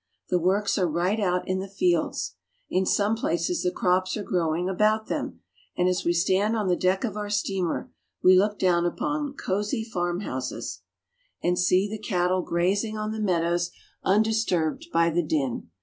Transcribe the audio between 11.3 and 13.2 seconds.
and see 34 SCOTLAND. the cattle grazing on the